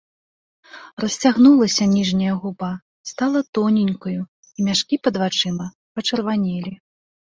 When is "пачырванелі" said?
5.99-6.73